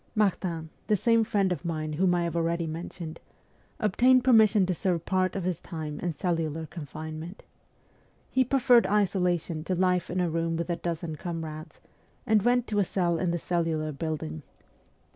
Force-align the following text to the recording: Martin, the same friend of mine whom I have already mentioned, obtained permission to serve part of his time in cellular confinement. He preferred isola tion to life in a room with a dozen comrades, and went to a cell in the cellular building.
Martin, 0.15 0.71
the 0.87 0.95
same 0.95 1.23
friend 1.23 1.51
of 1.51 1.63
mine 1.63 1.93
whom 1.93 2.15
I 2.15 2.23
have 2.23 2.35
already 2.35 2.65
mentioned, 2.65 3.19
obtained 3.79 4.23
permission 4.23 4.65
to 4.65 4.73
serve 4.73 5.05
part 5.05 5.35
of 5.35 5.43
his 5.43 5.59
time 5.59 5.99
in 5.99 6.15
cellular 6.15 6.65
confinement. 6.65 7.43
He 8.31 8.43
preferred 8.43 8.87
isola 8.87 9.37
tion 9.37 9.63
to 9.65 9.75
life 9.75 10.09
in 10.09 10.19
a 10.19 10.27
room 10.27 10.57
with 10.57 10.71
a 10.71 10.75
dozen 10.77 11.17
comrades, 11.17 11.79
and 12.25 12.41
went 12.41 12.65
to 12.65 12.79
a 12.79 12.83
cell 12.83 13.19
in 13.19 13.29
the 13.29 13.37
cellular 13.37 13.91
building. 13.91 14.41